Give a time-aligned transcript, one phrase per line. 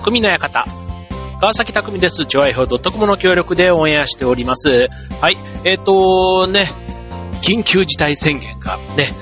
[0.00, 0.64] 匠の館。
[1.40, 2.24] 川崎匠です。
[2.24, 4.88] ジョアイホドットコムの協力でオンエアしております。
[5.20, 5.36] はい。
[5.66, 6.64] えっ、ー、とね、
[7.42, 9.12] 緊急事態宣言がね、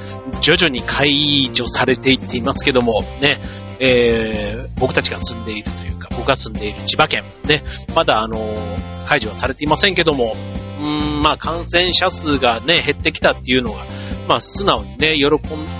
[0.41, 3.41] 徐々に解除されていっていますけども、ね、
[3.81, 7.65] えー、僕たちが住んでいるというか、僕が住んでいる千葉県、ね、
[7.97, 10.35] まだあのー、解除はされていませんけども、
[10.79, 13.85] うん、まあ感染者数がね、減ってきたっていうのが、
[14.29, 15.27] まあ素直にね、喜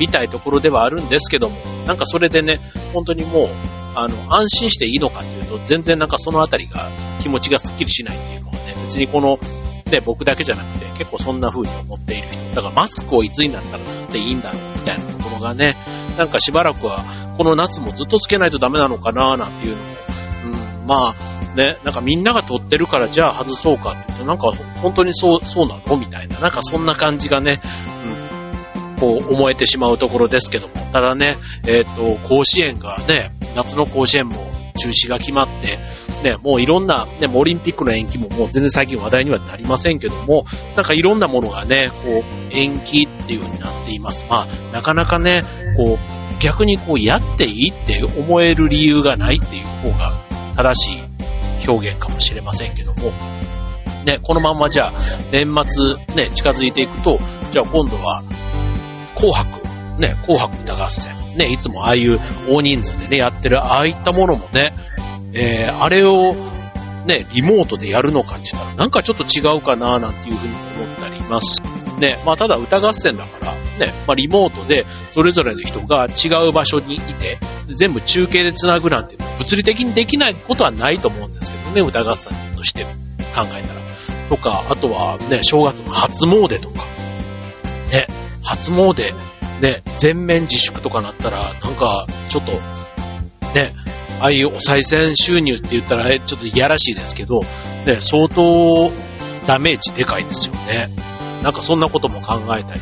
[0.01, 2.61] びたいところではあるんですけども、なんかそれでね、
[2.93, 3.49] 本当にもう、
[3.95, 9.39] あの、安心していいのかっていうと、全然なんかそのあたりが気持ちがスッキリしないっていうのはね、別にこの、
[9.91, 12.57] ね、僕だけじゃなくて結構そんな風に思っている人。
[12.57, 15.77] だからマスクをいつになったら取っていいんだろうみたいなところがね、
[16.19, 17.05] なんかしばらくは
[17.39, 19.89] この夏もずっとつけないとダメなのかななんていうのも、
[20.81, 24.51] うん、まあ、ね、なんかみんなが取ってるからじゃあ外そうかって言うと、なんか
[24.83, 27.61] 本当にそう、そうなのみたいな、なんかそんな感じがね、
[28.05, 28.18] うん、
[29.01, 30.75] こう思えてしまうところですけども。
[30.93, 35.79] ただね、えっ、ー、と、甲子園がね、夏の甲子園も中止が決まって、
[36.23, 40.45] ね、もういろんな、ね、オリンピックの延期ももう全然最近話題にはなりませんけども、
[40.77, 44.27] なんかいろんなものがね、こう、延期っていう風になっています。
[44.29, 45.43] まあ、なかなかね、
[45.77, 50.25] こう、逆にこう、やっていいって思える理由がないっていう方が
[50.57, 53.11] 正しい表現かもしれませんけども、
[54.05, 54.93] ね、このままじゃあ、
[55.33, 57.19] 年末ね、近づいていくと、
[57.51, 58.23] じゃあ今度は、
[59.19, 64.73] 紅白、ね、紅白歌合戦、ね、いつもああいう大人数でね、やってる、ああいったものもね、
[65.33, 66.33] えー、あれを、
[67.05, 71.61] ね、リモートでやるのかって言ったら、なんかちょっと違うかななんていうふうに思ったります。
[71.99, 73.55] ね、まあただ歌合戦だから、
[73.87, 77.39] ね、まあリモートでそれぞれの人が違う場所にいて、
[77.75, 82.85] 全部中継で繋ぐなんて、物理的にできないことはないと思うんですけどね、歌合戦として
[83.35, 83.79] 考えたら。
[84.29, 86.85] とか、あとはね、正月の初詣とか、
[87.91, 88.07] ね、
[88.49, 89.15] 初詣、
[89.61, 92.53] ね、全面自粛とかなったら、なんか、ちょっと、
[93.55, 93.75] ね、
[94.21, 98.91] ああいうお賽銭収入って言ったら、ちょっといやらしいですけど、ね、相当
[99.47, 100.89] ダメージでかいですよね。
[101.43, 102.81] なんかそんなことも考えたり、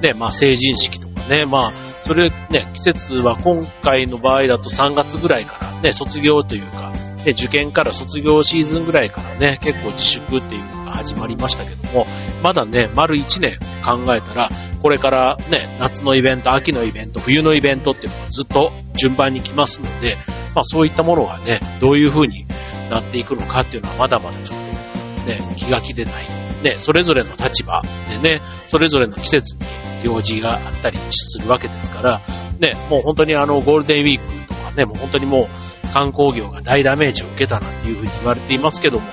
[0.00, 1.72] ね、まあ成人式とかね、まあ、
[2.04, 6.90] それね、季節は今回の場合だと3月ぐらいからね、卒業というか、
[7.24, 12.06] ね、受験から卒業シーズンぐらいからね、結構自粛っていうのが始まりましたけども、
[12.42, 14.48] まだね、丸1年考えたら、
[14.82, 20.16] これからね、夏のイベント、秋のイベント、冬のイベントっていうのがずっと順番に来ますので、
[20.54, 22.46] まあそういったものがね、どういう風に
[22.90, 26.42] なっていくのかっていうのはまだまだちょっとね、気が気でない。
[26.62, 29.64] ね、それぞれの立場でね、それぞれの季節に
[30.02, 32.22] 行事があったりするわけですから、
[32.60, 39.04] ね、もう本当にあのゴールデンウィークとかね、もう本当にもう観光業が大ダメージを受けたなんていう風に言われていますけども、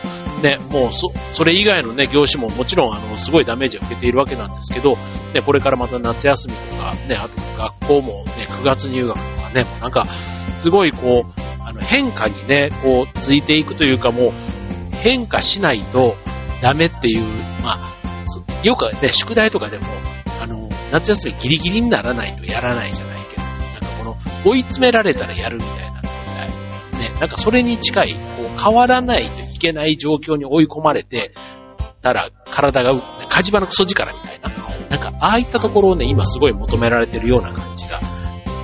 [0.42, 4.96] ね、もうそ、それ以外のね、業種ももちろんあの、すごいダメージを受けているわけなんですけど、
[5.34, 10.06] ね、これからまた夏休みとか、ね、あと学校もね、9月入学とかね、もうなんか、
[10.60, 14.34] すごいこう、あの変化にね、こう、ついていくというかもう、
[15.02, 16.16] 変化しないと
[16.62, 17.24] ダメっていう、
[17.64, 18.00] まあ、
[18.64, 19.86] よくね、宿題とかでも、
[20.42, 26.00] あの、夏休みギリギリにならないとやらないじゃないけど、なんかこの、追い詰められたらやるみたいな
[27.00, 31.34] ね、なんかそれに近い、こう、変わらないというけない状況に追い込まれて、
[32.02, 32.94] たら、体が、
[33.30, 34.50] 火事場のクソ力みたいな。
[34.90, 38.00] なんか、ああいったところをね、今すごい求められてるような感じが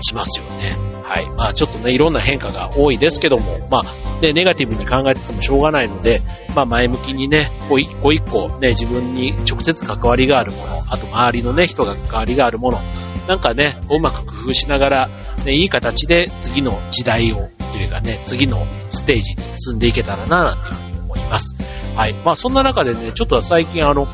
[0.02, 0.76] しますよね。
[1.04, 1.30] はい。
[1.30, 3.84] まあちょっとね、いろんな変化が多いですけども、まあ、
[4.22, 6.22] ね、ネガティブに考えててもしょうがないので、
[6.56, 12.80] まあ前向きにね、こう一個一個ね、自分に直接関わりがあるもの、あと周りのね、人が関わりがあるもの、
[13.28, 15.10] なんかね、うまく工夫しながら、
[15.46, 21.56] ね、いい形で次の時代を、というかね、次のステージに進んでいけたらな、なんていうふうに思います。
[21.96, 22.14] はい。
[22.26, 24.08] まあそんな中でね、ちょっと最近あの、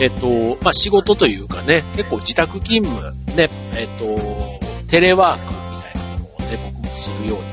[0.00, 0.28] えっと、
[0.62, 7.51] まあ仕事というかね、結構自宅勤務、ね、えっと、テレワークみたいなものをね、僕もするように。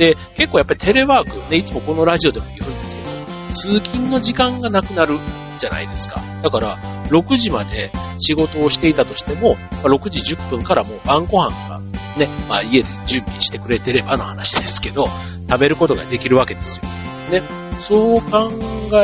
[0.00, 3.10] で、結構やっぱりテレワーク、ね、いつもこのラジオでも言うんですけど、
[3.52, 5.18] 通勤の時間がなくなる
[5.58, 6.22] じゃないですか。
[6.42, 6.78] だから、
[7.10, 11.80] 6時まで仕事をしていたとしても、6時10分からもう晩ご飯が
[12.16, 15.06] ね、まあ家で準備してくれてればの話ですけど、
[15.46, 17.38] 食べることができるわけですよ。
[17.38, 17.46] ね。
[17.78, 18.50] そう考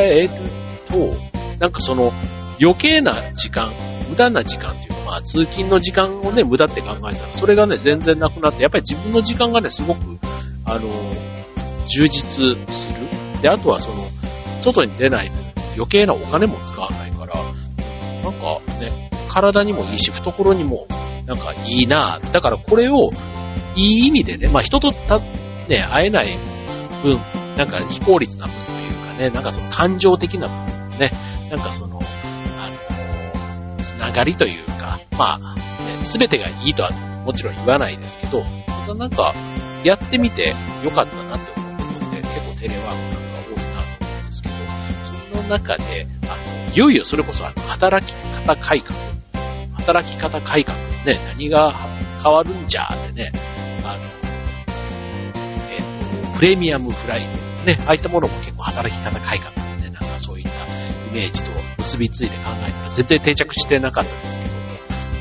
[0.00, 0.31] える
[0.88, 1.14] と、
[1.58, 2.12] なんかその
[2.58, 3.70] 余計な時間、
[4.08, 10.15] 無駄な時間っていうかまあ、通勤の時間をね、無駄って考えたら、それがね、全然なくなって、やっぱり自分の時間がね、すごく、
[10.66, 11.12] あの、
[11.86, 13.40] 充実する。
[13.40, 14.04] で、あとはその、
[14.60, 15.38] 外に出ない分、
[15.74, 17.34] 余計なお金も使わないから、
[18.22, 20.86] なんかね、体にもいいし、懐にも、
[21.26, 23.10] なんかいいなだからこれを、
[23.76, 26.38] いい意味でね、まあ人とた、ね、会えない
[27.02, 27.20] 分、
[27.56, 31.10] なんか非効率な分というかね、なんかその感情的な分ね、
[31.50, 32.00] なんかその、
[32.58, 35.54] あの、つながりというか、まあ、
[36.02, 36.90] す、べ、てがいいとは
[37.24, 39.34] もちろん言わないですけど、ただなんか、
[39.86, 40.48] やってみて
[40.82, 44.54] よかったなって思うことって結構テレワークなんか多いなと思うんですけど、
[45.04, 48.98] その中で、あの、いよいよそれこそあの、働き方改革、
[49.76, 51.72] 働き方改革ね、何が
[52.20, 53.30] 変わるんじゃってね、
[53.84, 54.02] あの、
[55.70, 64.60] えっ、と、プレミアムフライデーとかね、ああいったものも結構働き方改革でね、なんかそういったイメージと結びついて考えたら全然定着してなかったんですけども、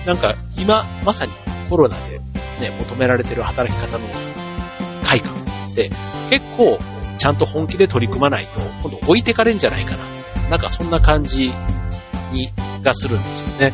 [0.07, 1.33] なんか今、まさに
[1.69, 2.18] コロナで
[2.59, 4.34] ね、求められてる働き方の
[5.15, 5.89] 改革って
[6.29, 6.77] 結構
[7.17, 10.15] ちゃんと本気で取り組まないと今度置いてかれんじゃないかな。
[10.50, 11.51] なんかそんな感じ
[12.31, 12.51] に、
[12.83, 13.73] がするんですよね。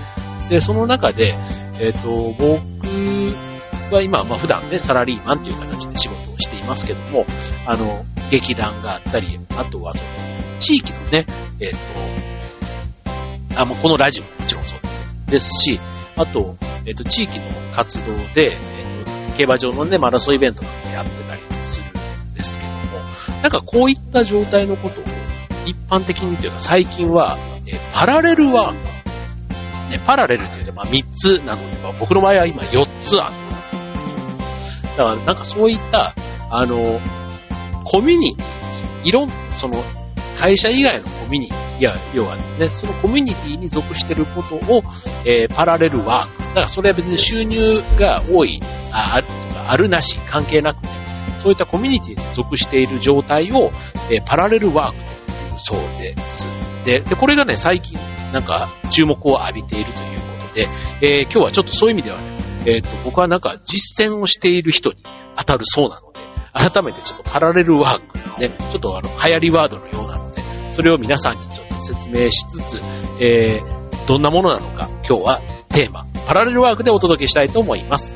[0.50, 1.36] で、その中で、
[1.80, 7.26] えっ、と、僕は今、まあ普段ね、サラリーマンという形で仕事をしていますけども、
[7.66, 11.26] あの、劇団があったり、あとはその、地域のね、
[11.60, 11.72] えっ、
[13.54, 15.06] と、あ、もうこのラジオももちろんそうです。
[15.28, 15.80] ですし、
[16.16, 16.56] あと、
[16.86, 18.56] えっ、と、地域の活動で、え
[19.02, 21.31] っ、と、競馬場のね、マラソンイベントなんかやってた
[23.42, 25.04] なんかこういった状態のことを
[25.66, 28.92] 一般的にというか最近は、えパラレルワーク。
[29.92, 33.42] ね、パラレルって言うとまあ3つなので、まあ、僕の場合は今4つある。
[34.98, 36.16] だからなんかそういった、
[36.50, 37.00] あの、
[37.86, 39.84] コミュニティ、いろん、その、
[40.38, 44.84] 会社以外のコミュニティ、いや、要はね、そのコミュニティに属してることを、
[45.26, 46.44] えー、パラレルワーク。
[46.50, 48.62] だからそれは別に収入が多い、
[48.92, 51.01] ああるとか、あるなし、関係なくて、
[51.42, 53.72] そういったコミュニティに属している状態を、
[54.12, 56.48] えー、パラレルワークというそうです。
[56.86, 58.00] で、で、これがね、最近、
[58.32, 60.68] なんか、注目を浴びているということで、
[61.02, 64.98] えー、今日はちょっとそういう意味ではね、えっ、と、僕はなんか実践をしている人に
[65.36, 66.20] 当たるそうなので、
[66.54, 72.78] 改めてちょっとパラレルワーク、ね、ちょっとあの、流行りワードのようなので、それを皆さんにちょっと説明しつつ、
[73.20, 78.16] えー、どんなものなのか、今日はテーマ、パラレルワークでお届けしたいと思います。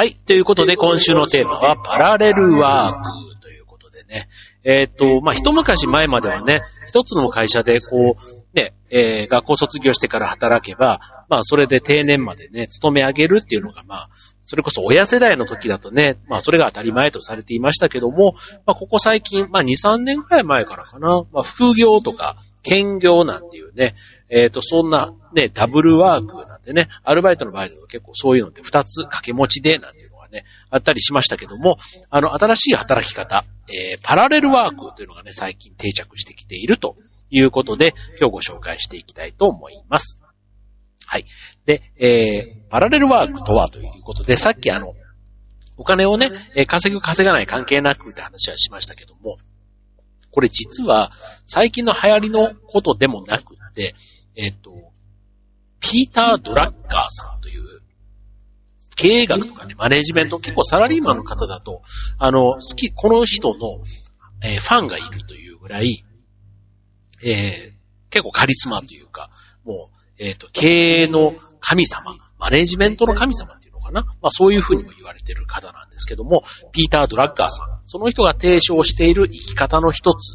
[0.00, 0.14] はい。
[0.14, 4.30] ということで、今週のテーマは、パラレルワークということでね。
[4.64, 14.08] えっ、と、まあ、一昔前まではね、一つの会社で、こう、ね、えー、学校卒業してから働けば、まあ、それで定年までね、勤め上げるっていうのが、まあ、
[14.50, 18.34] それこそ親世代の時だとね、まあそれが当たり前とされていましたけども、
[18.66, 23.94] まあここ最近、まあ2、3年くらい前からかな、まあ副業とか兼業なんていうね、
[24.28, 31.78] えっ、ー、とそんなね、ダブルワークなんてね、アルバイトの場合だと結構そういうのって2つ掛け持ちでなんていうのがね、あったりしましたけども、
[32.10, 36.96] あの新しい働き方、えー、パラレルワークというのがね、最近定着してきていると
[37.30, 40.20] いうことで、今日ご紹介していきたいと思います。
[41.06, 41.24] はい。
[41.64, 44.94] で、えー、パラレルワークとはということで、さっきあの、
[45.76, 46.30] お金をね、
[46.66, 49.38] 稼ぐ稼がない関係なくって話はしましたけども、
[50.30, 51.10] これ実は
[51.46, 53.94] 最近の流行りのことでもなくって、
[54.36, 54.92] えっ、と、
[55.80, 57.64] ピーター・ドラッガーさんという、
[58.96, 61.82] 経営学とかね、マネジメント、結構サラリーマンの方だと、
[62.18, 63.82] あの、好き、この人の、
[64.42, 66.04] えー、ファンがいるというぐらい、
[67.24, 69.30] えー、結構カリスマというか、
[69.64, 74.02] もう、えっ、ー、と、経営の神様、マネジメントの神様っていうのかな？
[74.22, 77.80] まあそういうふうにも言われている方なんですけども、ピーター・ドラッガーさん。
[77.86, 80.34] その人が提唱している生き方の一つ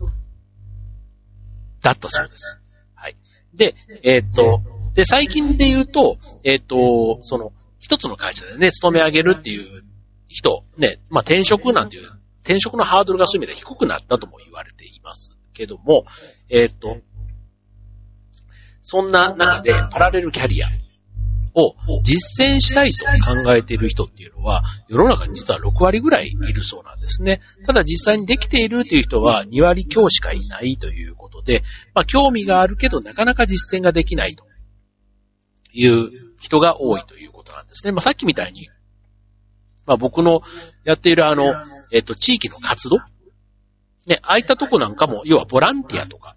[1.81, 2.59] だったそうです。
[2.95, 3.17] はい。
[3.53, 4.61] で、えっ、と、
[4.95, 9.83] で、最近で言うと、えっ、ー、と、その、一つの会社でね、勤め上げるっていう
[10.27, 12.09] 人、ね、まあ転職なんていう、
[12.43, 16.05] 転職のハードルがそういう意味で低くなったとも言われていますけども、
[16.49, 16.97] えっ、ー、と、
[18.81, 20.67] そんな中でパラレルキャリア
[21.55, 27.41] を実践したいと考えている人っていうのは、世の中に実は6割ぐらいいるそうなんですね。
[27.65, 34.45] ただ実際にできているという人は2割強しかいないということで、まあ興味があるけどなかなか実践ができないと
[35.75, 37.91] いう人が多いということなんですね。
[37.91, 38.69] まあさっきみたいに、
[39.85, 40.41] まあ僕の
[40.83, 41.53] やっているあの、
[41.91, 42.97] えっと、地域の活動
[44.07, 46.35] ね、ああいったとこなんかも、要はボランティアとか、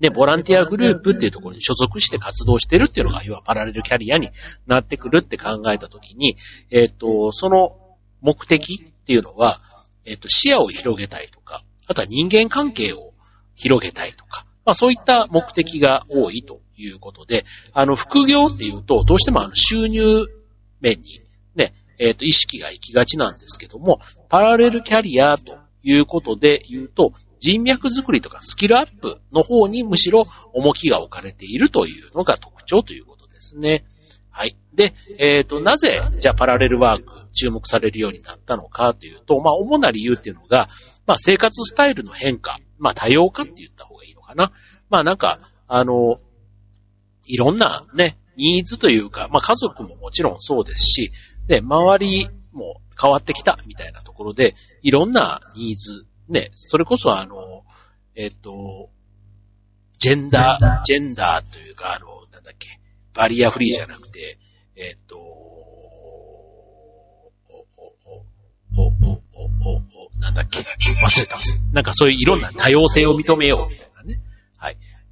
[0.00, 4.30] で、ボランティアグループっていうところに所属して活動してるっていうのが、要はパラレルキャリアに
[4.66, 6.36] なってくるって考えたときに、
[6.70, 9.60] えっ、と、その目的っていうのは、
[10.04, 13.12] えっ、と、視野を広げたいとか、あとは人間関係を
[13.54, 20.26] 広げたいとか、まあそういった目的が多いということで、あの、副業っていうと、どうしてもあの収入
[20.80, 21.20] 面に
[21.54, 33.84] ね、えっ、ー、と、意識が行きがちなんですけども、パラレルキャリアということで言うと、人脈作りとかスキルアップの方にむしろ重きが置かれているというのが特徴ということですね。
[34.30, 34.56] はい。
[34.74, 40.68] で、えっ、ー、と、なぜ、じゃあパラレルワーク注目されるようになったのかというと、まあ、主な理由っていうのが、
[41.06, 44.52] まあ、生活スタイルの変化、まあ、多様化って言った方がいいのかな。
[44.90, 46.18] まあ、なんか、あの、
[47.28, 51.12] いろんなね、ニーズというか、まあ、家族ももちろんそうですし、
[51.46, 57.64] で、周りも変わってきたみたいなところで、いろんなニーズ、ね、それこそあの、
[58.14, 58.90] えっ、と、
[59.98, 62.80] ジェンダー、ジェンダーというか、あの、なんだっけ、
[63.14, 64.38] バリアフリーじゃなくて、
[64.76, 65.22] えっ、と、お、
[67.48, 68.12] お、お、
[68.76, 69.82] お、お、お、
[70.20, 71.36] なんだっけ、忘れた。
[71.72, 73.87] なんかそういういろんな多様性を認めようみたい。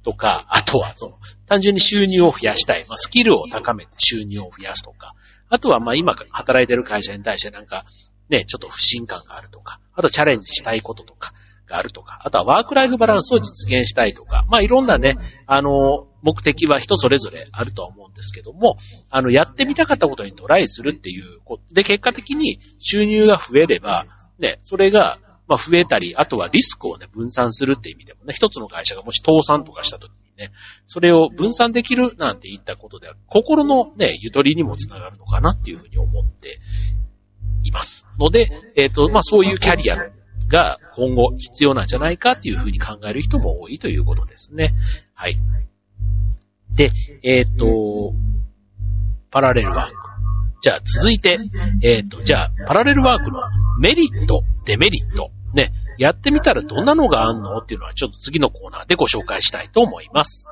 [0.07, 2.85] とか、あとはその、単純に収入を増やしたい。
[2.87, 5.15] まあ、スキルを高めて収入を増やすとか、
[5.49, 7.83] あとは、ま、今働いてる会社に対してなんか、
[8.29, 11.33] ね、ちょっと不信感があるとか、あとチャレンジしたいこととか
[11.67, 18.77] があるとか、あとはワークライフバランスを実現したいとか、まあ、いろんなね、あの、目的は人それぞれあるとは思うんですけども、
[19.09, 24.05] あの、やってみたかったことにトライするっていうことで、結果的に収入が増えれば、
[24.39, 30.51] ね、それが、まあ、増えたり、あとはリスクをね、分散するって意味でもね、一つの会社がもし倒産とかした時にね、
[30.85, 36.59] それを分散できるなんて言ったことでは、心のね、ゆとりにもつながるのかなっていうふうに思って
[37.63, 38.05] います。
[38.19, 39.97] ので、えっ、ー、と、まあ、そういうキャリア
[40.49, 44.73] が今後必要なんじゃないかっていうふうに考える人も多いということですね。
[45.13, 45.37] はい。
[46.75, 46.91] で、
[47.23, 48.13] えっ、ー、と、
[49.31, 49.93] パラレルワーク。
[50.61, 51.39] じゃあ続いて、
[51.83, 53.39] えっ、ー、と、じゃあ、パラレルワークの
[53.79, 60.49] メリット、デメリット、ね、やってみたらどんなのがあんのっていうのはちょっと次のコーナーでご紹介したいと思います。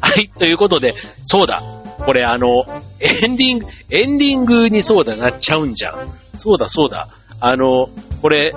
[0.00, 1.62] はい、ということで、そうだ、
[2.04, 2.64] これあの、
[3.00, 6.08] エンディング、エンディングにそうだなっちゃうんじゃん。
[6.36, 7.08] そうだそうだ。
[7.40, 7.88] あの、
[8.20, 8.52] これ、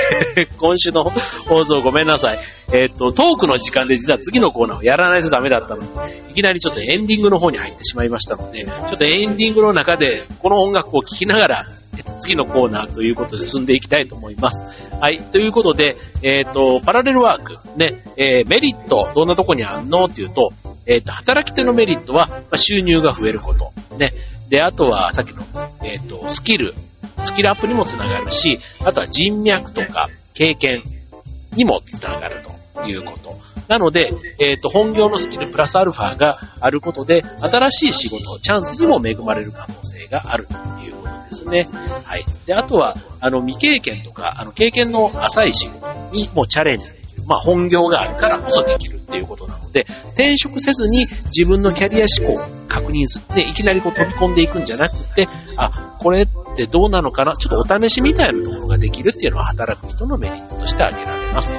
[0.58, 2.38] 今週の放送ごめんなさい。
[2.74, 11.64] えっ、と、トークの時間で実は次のコーナーをやらないとダメだったので、いきなりちょっとエンディングの方に入ってしまいましたので、ちょっとエンディングの中でこの音楽を聴きながら、
[11.96, 14.86] えっと、次のコーナーということで進んでいきたいと思います。
[15.00, 15.22] はい。
[15.32, 20.04] ということで、えっ、と、パラレルワーク、ね、えー、メリット、どんなとこにあんの？
[20.04, 20.52] っていうと、
[20.88, 23.72] えっ、ー、と、働き手のメリットは、まあ、収入が増えること。
[23.96, 24.12] ね。
[24.48, 25.44] で、あとは、さっきの、
[25.84, 26.72] えっ、ー、と、スキル、
[27.24, 30.82] スキルアップにもつながるし、あとは人脈とか経験
[31.54, 32.42] にもつながる
[32.74, 33.36] ということ。
[33.68, 41.68] なので、えっ、ー、と、本業のスキルプラスアルファがあることで、新しい仕事、チャンスにも恵まれる可能性があるということですね。
[42.04, 42.24] はい。
[42.46, 46.86] で、あとは、あの、未経験とか、あの、経験の浅い仕事にもチャレンジ。
[47.28, 53.34] まあ、本業があるからこそできるっていうことなので、転職せずに自分のキャリア志向を確認する。
[53.34, 57.36] で、いきなりこう飛び込んでいくんじゃなくて、あ、これってどうなのかな？
[57.36, 61.56] ちょっとお試しみたいなところができるっていうのは働く人のメリットとして挙げられますと。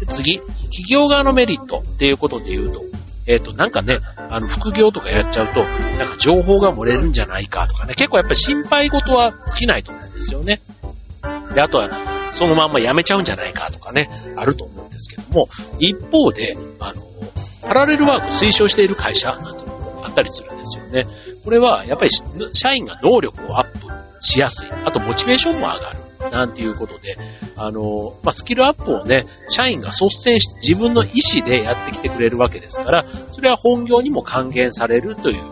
[0.00, 2.82] で次、企業側のメリットっていうことで言うと、
[3.28, 3.98] えっ、ー、と、なんかね、
[4.30, 10.60] あの、副業とかやっちゃうと、なんか情報が漏れるんじゃないかとかね、結構やっぱり心配事は尽きないと思うんですよね。
[11.54, 11.88] で、あとは、
[12.32, 14.71] そのまんまやめちゃうんじゃないかとかね、あると思
[15.02, 17.02] ですけども、一方で、あの、
[17.62, 21.04] パラレルワークを推奨している会社なんていうのもあったりするんですよね。
[21.44, 22.10] これは、やっぱり
[22.54, 23.86] 社員が能力をアップ
[24.20, 24.68] しやすい。
[24.84, 25.98] あと、モチベーションも上がる。
[26.30, 27.16] なんていうことで、
[27.56, 35.42] あの、まあ、スキルアップをね、社員が率先して自分の意思でやってきてくれるわけですから、それは本業にも還元されるという、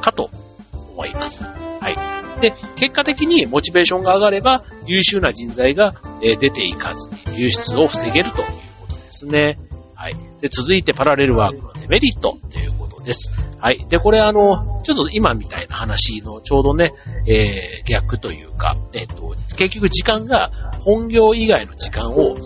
[0.00, 0.30] かと
[0.72, 1.44] 思います。
[1.44, 2.40] はい。
[2.40, 8.69] で、結果的にモチベーションが上がれば、優秀な人材が出ていかずに流出を防げるという
[9.10, 9.58] ですね。
[9.94, 10.14] はい。
[10.40, 13.30] で、続いてパラレルワークのデメリットということです。
[13.58, 13.84] はい。
[13.88, 16.92] で、これあの、ちょっと今みたいな話のちょうどね、
[17.26, 20.50] えー、逆というか、えっ、ー、と、結局時間が
[20.80, 22.36] 本業以外の時間を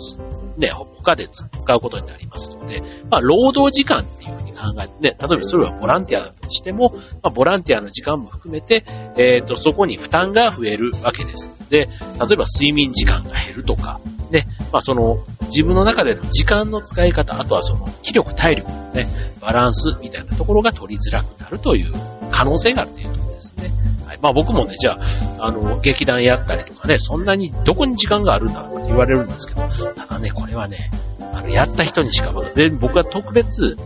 [0.57, 2.81] ね、他で使うことになりますので、
[3.11, 8.85] まあ、労働時間っていうふうに考えて、ね、例えばそれはボランティアだとしても、まあ、ボランティアの時間も含めて、
[9.17, 11.69] えっ、ー、と、そこに負担が増えるわけですの。
[11.69, 19.07] で、例えば睡眠時間が減るとか、ね、まあ、その、自分の中での時間の使い方、あとはその、気力、体力のね、
[19.41, 21.93] バランスみたいなところが取りづらくなるという
[22.31, 23.71] 可能性があるというところですね。
[24.07, 24.19] はい。
[24.21, 29.63] まあ僕もね、じゃあ、あの、劇団やったりとかね、そんなにどこに時間があるんだって言われるんですけど、
[29.95, 30.91] ただね、これはね、
[31.33, 32.55] あの、やった人にしかわかんない。
[32.55, 33.77] で、僕は特別、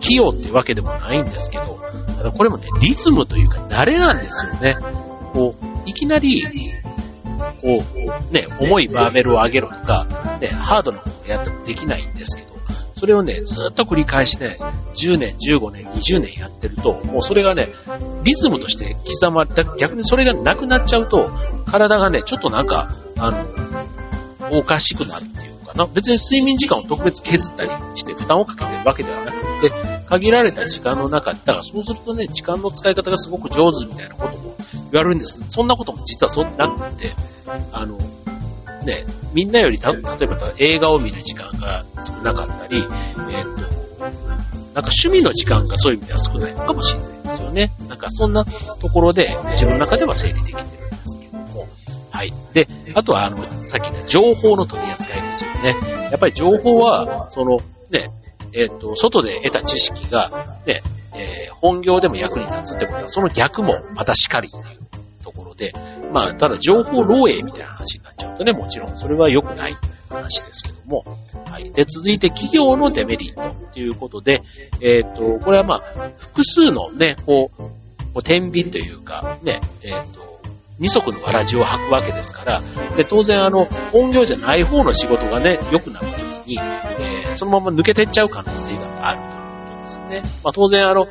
[0.00, 1.78] 器用ってわけでもないんですけど、
[2.18, 4.76] ただこれもね、リズムというか慣れなんですよね。
[5.32, 6.44] こう、いきなり、
[7.60, 7.82] こ
[8.30, 10.06] う、ね、重いバーベルを上げろとか、
[10.38, 12.58] ね、ハードなことをやってもできないんですけど、
[12.96, 14.58] それをね、ずっと繰り返しね、
[14.94, 17.68] 10年、15年、20年やってると、もうそれがね、
[18.24, 21.30] リズムとして刻まれた、逆にそれがなくなっちゃうと、
[21.66, 25.86] 体がね、ちょっとなんか、あの、おかしくなるっていうかな。
[25.86, 29.72] 別に睡眠時間を特別削ったりして負担をかけてるわけではなくて、
[30.08, 34.56] 限られた時間の中、だからそうするとね、時間の使い方がすごく上手みたいなことも
[34.90, 35.40] 言われるんです。
[35.48, 37.14] そんなことも実はそんなくて、
[37.72, 37.98] あの、
[38.88, 39.04] ね、
[39.34, 43.60] みんなよりた、例えば映画を見る時間が少なかったり、えっ、ー、と、
[44.00, 47.72] なんか趣味の時間がそういう意味では少ないのかもしれないですよね。
[47.86, 51.66] なんかそんなところで自分の中では整理できてるんですけども。
[52.10, 52.32] はい。
[52.54, 55.76] で、あとはあの、さっき言った情報の取り扱いですよね。
[56.10, 57.58] やっぱり情報は、その、
[57.90, 58.10] ね、
[58.54, 60.30] えっ、ー、と、外で得た知識が、
[60.66, 60.80] ね、
[61.14, 64.87] えー、本業でも役に立つってことは、その逆もまたしかりっていう
[65.58, 65.72] で、
[66.12, 69.76] まあ、ただ情報漏洩みたいな話になっちゃうとね、もちろんそれは良くない
[70.08, 71.04] 話ですけども。
[71.50, 71.70] はい。
[71.72, 74.42] で、続いて企業のデメリットということで、
[74.80, 77.66] えっ、ー、と、これはまあ、複数のね、こう、こ
[78.16, 80.40] う天秤というか、ね、えっ、ー、と、
[80.78, 82.60] 二足のわらじを履くわけですから、
[82.96, 90.40] で、当然あの、本業じゃない方の仕事がね、良くなるときに、えー、そのまま抜けてっちゃう可能性があるということですね。
[90.44, 91.08] まあ当然あの、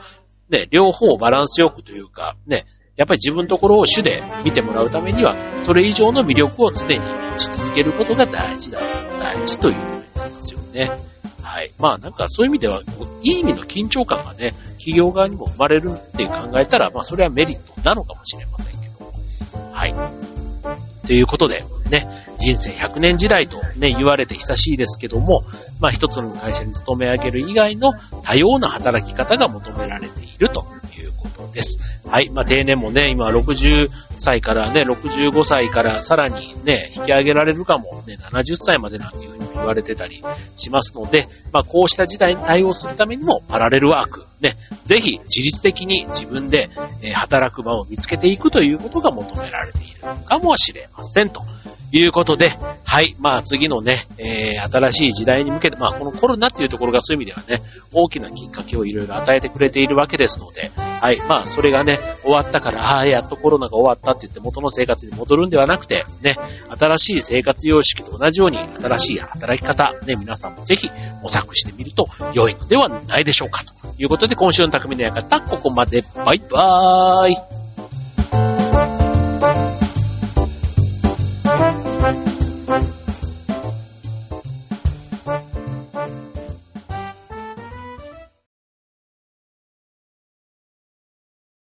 [0.50, 2.66] ね、両方バランスよくというか、ね、
[2.98, 8.80] やっぱり自分のところを主で見てもらうためには、それ以上の魅力を常に持ち続けることが大事だ、
[9.20, 10.92] 大事ということになりますよね。
[11.44, 11.74] はい。
[11.80, 12.82] まあなんかそういう意味では、
[13.22, 19.12] いい意味の緊張感がね、企業側にも生まれるっていう考えたら、まあそれはメリットなのかもしれませんけども。
[19.72, 19.94] はい。
[21.06, 22.08] ということで、ね、
[22.40, 25.44] 人生100年時代とね、言われて久しいですけども、
[25.80, 30.66] まあ一つの会社に勤め上げる以外の多様な働き方が求められていると
[31.54, 31.78] です。
[32.08, 32.30] はい。
[32.30, 40.24] まあ、定年もね、今60歳からね、65歳からさらにね、引き上げられるかも、ね、70歳までなんていうふうに言われてたり
[40.56, 46.70] しますので、まあ、こうした時代に対応するためにも、パラレルワーク、ね、ぜひ自律的に自分で、
[47.02, 51.42] え働く場を見つけていくということが求められているかもしれませんと。
[51.92, 53.16] いうことで、はい。
[53.20, 60.72] まあ次のね、えー、新しい時代に向けて、まあこのコロナっていうところがそういう意味ではね、大きなきっかけをいろいろ与えてくれているわけですので、
[61.02, 61.18] はい。
[61.28, 66.36] まあそれがね、終わったから、ああ、やっとコロナが終わったって言って元の生活に戻るんではなくて、ね、
[66.78, 70.90] 新しい生活様式と同じように新しい働き方、ね、皆さんもぜひ
[71.22, 73.64] 模索してみると良いのではないでしょうか。
[73.64, 76.04] ということで今週の匠の館、ここまで。
[76.16, 77.67] バイバーイ。